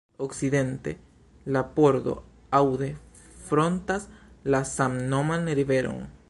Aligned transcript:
Okcidente, 0.17 0.97
la 1.45 1.63
pordo 1.75 2.23
Aude 2.61 2.89
frontas 3.51 4.09
la 4.57 4.63
samnoman 4.71 5.45
riveron. 5.63 6.03